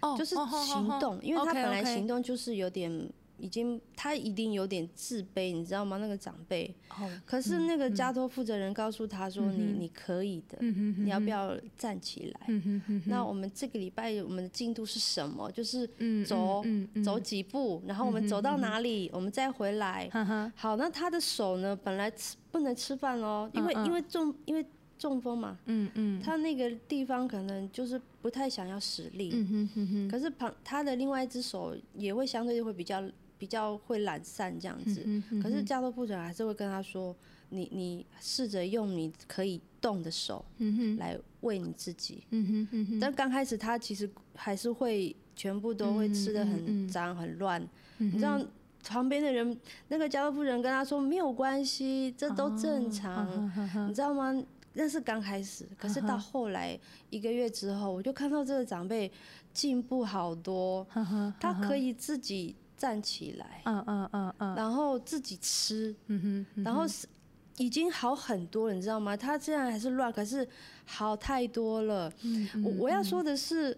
[0.02, 3.10] 哦，就是行动，因为他本来行动就是有点。
[3.42, 5.98] 已经，他一定有点自卑，你知道吗？
[5.98, 15.52] 那个长辈，哦，可是那个家托负责人告诉他说：“你你可以的，你要不要站起来？”嗯那我们这个礼拜我们的进度是什么？
[15.52, 17.04] 就是嗯走嗯嗯。
[17.04, 20.08] 走几步，然后我们走到哪里，我们再回来。
[20.10, 21.76] 哈哈，好，那他的手呢？
[21.84, 24.64] 本来吃不能吃饭哦，因为嗯嗯因为中因为
[24.98, 33.04] 中风嘛，嗯嗯，他那个地方可能就是不太想要使力，嗯哼哼哼，可是旁他的另外一只手也会相对会比较
[33.42, 35.02] 比较会懒散这样子。
[35.04, 37.16] 嗯哼可是家乐妇人还是会跟他说
[37.50, 40.46] ：“你你试着用你可以动的手
[41.00, 42.24] 来喂你自己。
[42.30, 47.60] 嗯哼嗯哼，但刚开始他其实还是会全部都会吃的很嗯脏很乱，
[47.98, 48.40] 你你知道
[48.84, 54.40] 旁边的人那个家乐妇人跟他说没有关系，这都正哦常，你知道吗？
[54.74, 56.80] 那是刚开始，可是到后来
[57.10, 59.12] 一个月之后，我就看到这个长辈
[59.52, 60.88] 进步好多，
[61.40, 64.56] 他可以自己站起来，嗯嗯嗯嗯。
[64.56, 67.08] 然后自己吃，嗯哼，然后是
[67.58, 69.16] 已经好很多了，你知道吗？
[69.16, 70.48] 他虽然还是乱，可是
[70.86, 72.12] 好太多了。
[72.24, 73.78] 嗯我我要说的是，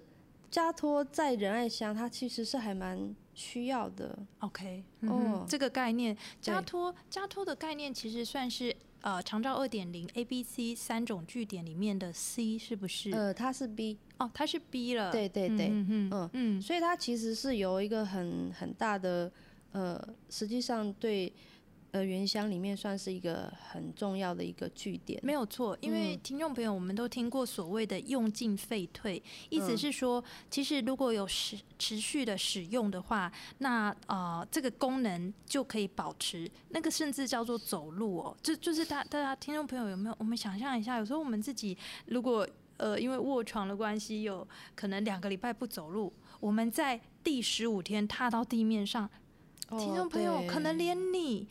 [0.49, 4.17] 加托在仁爱乡，它其实是还蛮需要的。
[4.39, 8.73] OK，哦哦，这个概念，加托加托的概念其实算是
[9.03, 13.11] 呃长照二点零 A、B、C 三种据点里面的 C 是不是？
[13.11, 15.11] 呃，它是 B，哦，它是 B 了。
[15.11, 19.31] 对对对，嗯嗯嗯嗯所以它其实是有一个很很大的
[19.73, 21.31] 呃，实际上对
[21.93, 25.19] 呃原乡里面算是一个很重要的一个据点。
[25.23, 36.49] 没有错，因为嗯听众朋友，我们都听过所谓的用进废退，意思嗯是说，其实如果有持持续的使用的话，那呃这个功能就可以保持。
[36.69, 40.15] 那个甚至叫做走路哦，就就是大大家听众朋友有没有？
[40.17, 41.77] 我们想象一下，有时候我们自己
[42.07, 49.07] 如果呃因为卧床的关系，有可能两个礼拜不走路，我们在第十五天踏到地面上，
[49.69, 51.47] 听众朋友可能连你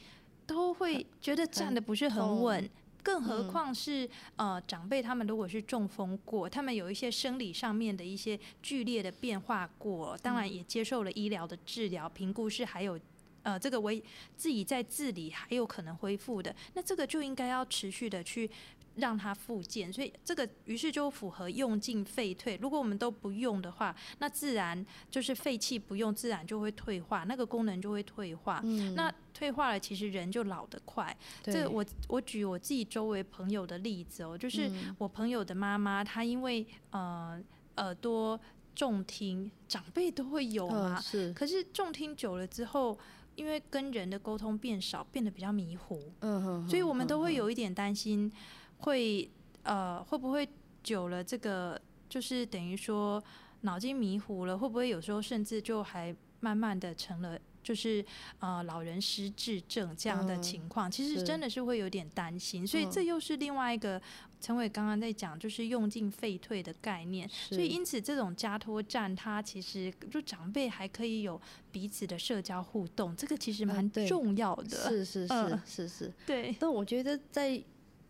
[0.46, 2.68] 都会觉得站的不是很稳，
[3.02, 12.98] 更何嗯况是、呃长辈他们如果是中风过，他们有一些生理上面的一些剧烈的变化过，当嗯然也接受了医疗的治疗评估，是还有。
[13.44, 14.00] 呃，这个为
[14.36, 18.48] 自己在自理还有可能恢复的，那这个就应该要持续的去
[18.94, 22.56] 让它复健，所以这个于是就符合用进废退。
[22.62, 28.60] 如果我们都不用的话，那自然就是废气不用，自然就会退化，那个功能就会退化。
[28.62, 31.16] 嗯，那退化了，其实人就老得快。
[31.42, 37.42] 这我我举我自己周围朋友的例子哦，就是嗯我朋友的妈妈，她因为呃
[37.76, 38.38] 耳朵
[38.74, 42.98] 重听，长辈都会有嘛，嗯是可是重听久了之后，
[43.34, 48.30] 因为跟人的沟通变少，变得比较迷糊，嗯哼，所以我们都会有有一点担心，
[48.78, 49.30] 会
[49.62, 50.48] 呃会不会
[50.82, 53.22] 久了这个就是等于说
[53.62, 57.38] 脑筋迷糊了，会不会有时候甚至就还慢慢的成了。
[57.62, 58.04] 就是
[58.40, 62.90] 呃，老人失智症这样的嗯情况，其实真的是会有点担心，所以嗯。
[62.90, 64.00] 这又是另外一个
[64.40, 67.28] 陈伟刚刚在讲，就是用进废退的概念。
[67.28, 71.40] 所以因此，这种加托站，它其实就长辈还可以有
[71.70, 74.88] 彼此的社交互动，这个其实蛮重要的。
[74.88, 77.62] 是是是嗯是是，对，但我觉得在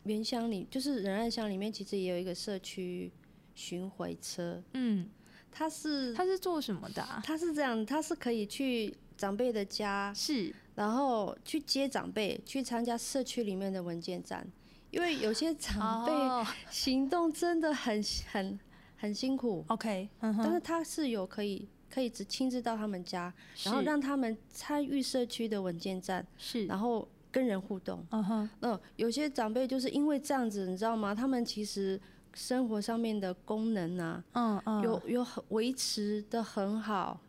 [0.04, 3.12] 原乡里，就是仁爱乡里面，其实也有一个社区
[3.54, 5.08] 巡回车，嗯，
[5.52, 7.22] 它是他是做什么的、啊？
[7.24, 8.92] 它是这样，它是可以去
[9.22, 10.52] 长辈的家，是。
[10.74, 14.44] 然后去接长辈，去参加社区里面的文件站，
[14.90, 16.44] 因为有些长辈哦。
[16.68, 18.02] 行动真的很
[18.32, 18.58] 很
[18.96, 28.04] 很辛苦，OK，但是他是有可以可以只亲自到他们家，然后让他们参与社区的文件站，是，然后跟人互动。
[28.10, 31.14] 嗯哼，嗯，有些长辈就是因为这样子，你知道吗？
[31.14, 32.00] 他们其实
[32.32, 37.20] 生活上面的功能啊，嗯嗯，有有很维持的很好。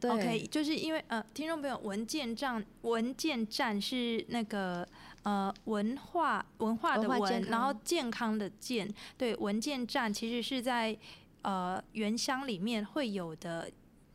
[0.00, 4.86] 对 OK，就是因为呃，听众朋友，文件站文件站是那个
[5.22, 10.96] 呃文化文化的文，文然后健康的健，对，文件站其实是在
[11.42, 13.70] 呃原乡里面会有的。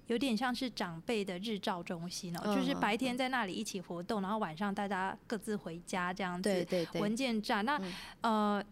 [0.08, 6.44] 有点像是长辈的日照中心哦、就是嗯白天在那里一起活动，然后晚上大家各自回家这样子。
[6.44, 7.66] 对对对，文件站。
[7.66, 8.64] 那、嗯呃，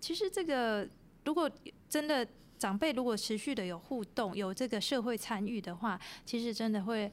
[0.00, 0.88] 其实这个
[1.26, 1.50] 如果
[1.90, 2.26] 真的
[2.58, 7.10] 长辈如果持续的有互动，有这个社会参与的话，其实真的会。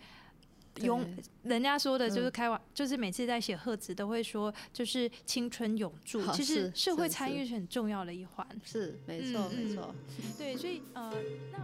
[0.81, 1.07] 永
[1.43, 6.21] 人家说的就是嗯开玩，就是每次在写贺词都会说，就是青春永驻。
[6.33, 8.45] 其实社会参与是很重要的一环。
[8.61, 9.95] 是没错、没错。
[10.37, 11.13] 对，所以呃，
[11.53, 11.59] 那。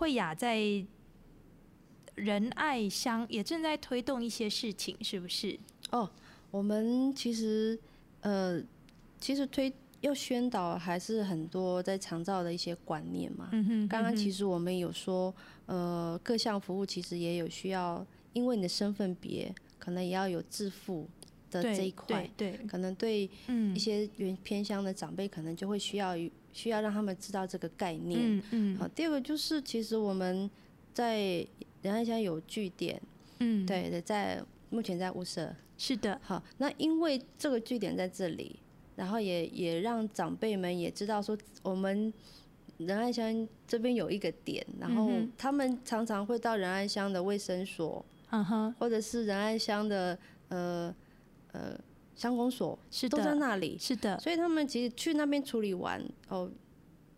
[0.00, 0.58] 慧雅在
[2.14, 5.60] 仁爱乡也正在推动一些事情，是不是？
[5.90, 6.10] 哦，
[6.50, 7.78] 我们其实
[8.22, 8.62] 呃，
[9.20, 9.70] 其实推
[10.00, 13.50] 要宣导还是很多在长照的一些观念嘛。
[13.52, 15.34] 嗯哼刚刚其实实我们有说，
[15.66, 21.06] 呃，各项服务其实也有需要，因为你的身份别可能也要有自付
[21.50, 26.16] 的这一块，对对，可能对嗯一些原偏乡的长辈，可能就会需要
[26.52, 28.20] 需要让他们知道这个概念。
[28.20, 28.76] 嗯嗯。
[28.76, 30.50] 好，第二个就是其实我们
[30.92, 31.46] 在
[31.82, 33.00] 仁爱乡有据点，
[33.38, 35.54] 嗯，对对，在目前在乌社。
[35.78, 38.58] 是的，好，那因为这个据点在这里，
[38.96, 42.12] 然后也也让长辈们也知道说，我们
[42.76, 50.94] 仁爱乡这边有一个点，然后他们常常会到仁爱乡的卫生所，嗯哼，或者是仁爱乡的呃
[51.52, 51.80] 呃
[52.20, 55.98] 乡公所，是都在，那里，是的，所以他们其实去那边处理完，
[56.28, 56.50] 哦，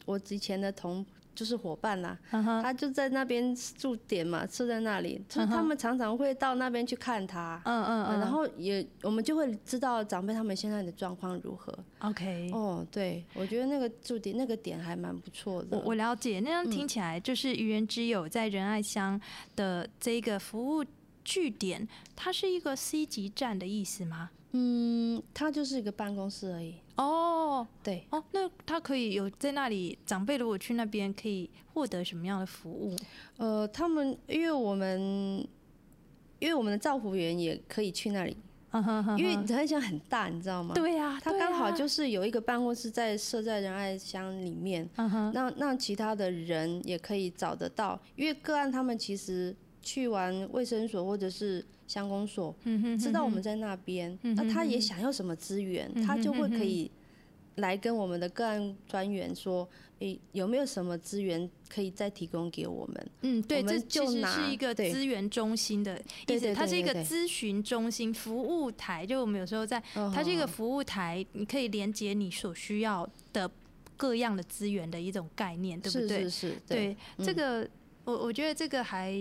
[0.07, 7.61] 我以前的同就是伙伴啦，他就在那边驻点嘛，住在那里，就是他们常常会到那边去看他。
[7.65, 11.77] 嗯嗯然后也我们就会知道长辈他们现在的状况如何。
[11.99, 15.77] OK，哦，对，我觉得那个驻点那个点还蛮不错的。
[15.79, 19.21] 我我了解，那样听嗯起来就是愚人之友在仁爱乡
[19.57, 20.85] 的这个服务
[21.25, 24.31] 据点，它是一个 C 级站的意思吗？
[24.53, 26.75] 嗯，他就是一个办公室而已。
[26.97, 32.95] 哦对，哦，那他可以有在那里，长辈如果去那边可以获得什么样的服务？
[33.39, 35.01] 呃，他们因为我们
[36.39, 38.37] 因为我们的照护员也可以去那里，
[39.17, 44.89] 因为哼仁爱乡很大，你知道吗？，对呀，对他刚好啊就是有一个办公室在设在仁爱乡里面，
[45.33, 56.91] 那那其他的人也可以找得到，因为个案他们其实去完卫生所或者是乡公所，嗯哼，知道我们在在那边，嗯哼那他也想要什么资源，嗯他就会可以
[57.57, 59.69] 来跟我们的个案专员说，
[59.99, 63.11] 诶、有没有什么资源可以再提供给我们？
[63.21, 69.05] 嗯，对，这其实就拿是一个资源中心的意思，它是一个咨询中心、服务台。
[69.05, 73.51] 就我们有时候在，它是一个嗯服务台，你可以连接你所需要的
[73.99, 76.23] 各样的资源的一种概念，对不对？
[76.23, 77.69] 是是是，对，这嗯个
[78.05, 79.13] 我我觉得这个还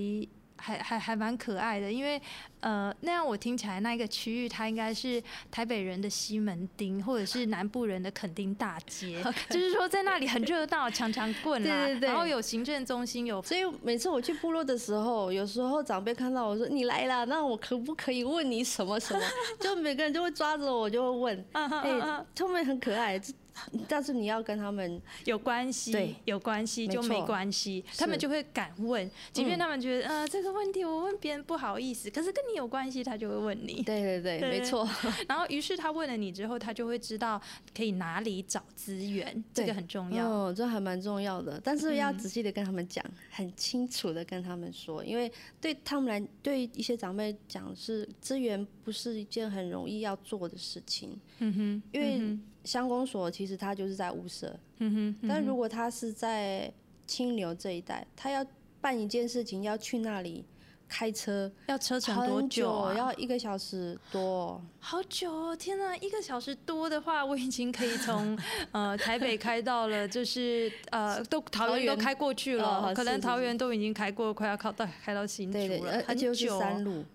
[0.62, 2.22] 还还还蛮可爱的，因为
[2.60, 19.22] 呃那样我听起来那一个区域它应该是台北人的西门町，或者是南部人的垦丁大街， 就是说在那里很热闹，强强 棍啦，对对对然后有行政中心，有所以每次我去部落的时候，有时候长辈看到我说你来了，那我可不可以问你什么什么？
[19.60, 23.34] 就每个人就会抓着我，就会问，哎、嗯哼他们很可爱，这
[23.88, 33.82] 但是你要跟他们 有关系对，有关系就没关系，他们就会敢问，即便嗯他们觉得呃这个问题我问别人不好意思，可是跟你有关系，他就会问你。
[33.84, 34.50] 对对对，对。
[34.50, 34.88] 没错，
[35.28, 37.42] 然后，于是他问了你之后，他就会知道
[37.76, 40.30] 可以哪里找资源，这个很重要。
[40.30, 42.18] 哦，这还蛮重要的，但是要嗯。
[42.22, 54.48] 仔细的跟他们讲，很清楚的跟他们说，因为对他们来，对一些长辈讲是资源不是一件很容易要做的事情，嗯哼，因为嗯乡公所其实它就是在屋舍，
[54.80, 56.72] 哼嗯哼，但如果果他是在
[57.06, 58.46] 清流这一带，他要
[58.80, 60.44] 办一件事情要去那里
[60.88, 62.98] 开车要车程多久啊？
[62.98, 65.56] 要一个小时多，好久哦！
[65.56, 68.38] 天哪，一个小时多的话，我已经可以从
[68.74, 71.96] 呃台北开到了，就是呃都桃桃园。
[71.96, 76.60] 都开过去了，哦可能桃园都已经开过，快要靠到开到新竹对对，了，很且是久哦。
[76.60, 77.06] 山路，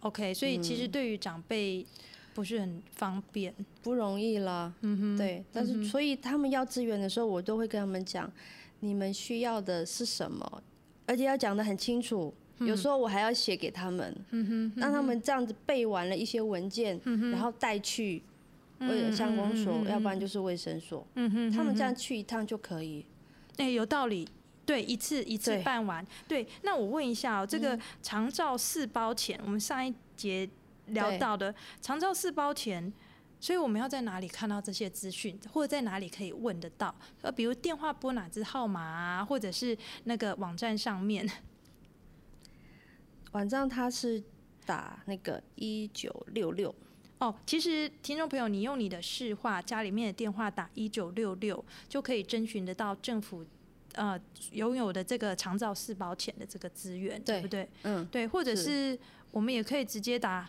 [0.00, 1.84] OK，所以其实嗯对于长辈
[2.34, 3.54] 不是很方便。
[3.82, 4.72] 不容易啦。
[4.82, 8.30] 嗯哼，对，但是所以他们要资源的时候，我都会跟他们讲，
[8.80, 10.62] 你们需要的是什么，
[11.06, 12.32] 而且要讲得很清楚。
[12.60, 14.12] 有时候我还要写给他们，
[14.74, 18.20] 让他们这样子背完了一些文件，嗯，然后带去
[18.80, 23.04] 嗯为了乡公所，要不然就是卫生所，他们这样嗯去一趟就可以。
[23.56, 24.26] 哼，哎、有道理。
[24.68, 26.06] 对，一次一次办完。
[26.28, 30.46] 对，那我问一下哦，这个嗯长照四包钱，我们上一节
[30.88, 32.92] 聊到的长照四包钱，
[33.40, 36.94] 所以我们要在哪里看到这些资讯，或者在哪里可以问得到？
[37.22, 41.26] 呃，比如电话拨哪支号码啊，或者是那个网站上面。
[43.32, 44.22] 网站它是
[44.66, 46.74] 打那个一九六六，
[47.20, 53.46] 哦，其实听众朋友，你用你的市话家里面的电话打一九六六，就可以征询得到政府
[53.94, 54.20] 呃
[54.52, 57.68] 拥有的这个长照四保险的这个资源，对对不对？
[57.82, 58.68] 嗯，对，或者是。
[58.68, 58.98] 是
[59.30, 60.48] 我们也可以直接打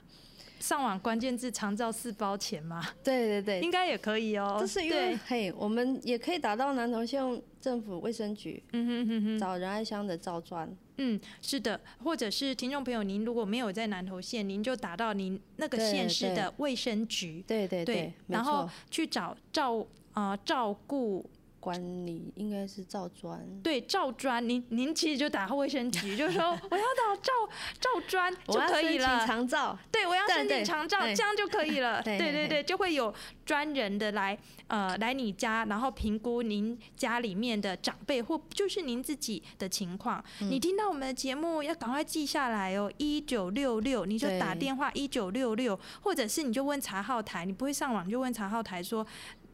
[0.60, 4.58] 上网关键字“长照四包钱”嘛，对对对，应该也可以哦。
[4.60, 7.22] 这是因为嘿，我们也可以打到南投县
[7.60, 21.30] 政府卫生局嗯哼哼哼，找仁爱乡的赵专，嗯，是的，或者是听众朋友，您如果没有在南投县，您就打到您那个县市的卫生局，对对对没然后，去找照呃照顾
[21.60, 27.32] 管理应该是照专，对，照专，您您其实就打卫生局， 就说我要找照
[27.80, 29.26] 照专就可以了。
[29.28, 32.02] 长照，对，我要申请长照，这样就可以了。
[32.02, 33.14] 对对对对对，就会有
[33.46, 34.38] 专人的来
[34.68, 40.24] 呃来你家，然后评估您家里面的长辈或就是您自己的情况。
[40.42, 49.06] 嗯你听到我们的节目要赶快记下来哦，一九六六，你就打电话一九六六，或者是你就问查号台，你不会上网就问查号台说。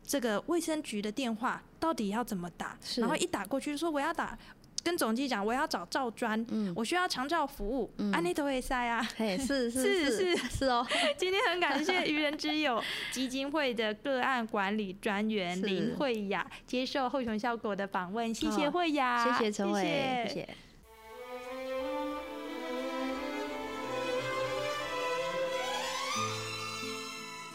[0.05, 2.77] 这个卫生局的电话到底要怎么打？
[2.97, 4.37] 然后一打过去说我要打，
[4.83, 8.11] 跟总机讲我要找赵专，嗯，我需要长照服务，嗯。
[8.11, 9.05] 安内都会塞啊。
[9.17, 10.65] 嘿，是是是是是。
[10.65, 10.85] 哦，
[11.17, 12.81] 今天很感谢愚人之友
[13.11, 19.81] 基金会的个案管理专员林慧雅接受后熊效果的访问，谢谢慧雅，谢谢陈伟，
[20.27, 20.47] 谢谢。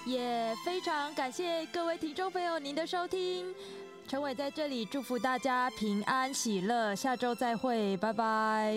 [0.07, 0.39] 谢。
[0.51, 3.55] 也非常感谢各位听众朋友您的收听，
[4.09, 8.77] 陈伟在这里祝福大家平安喜乐，下周再会，拜拜。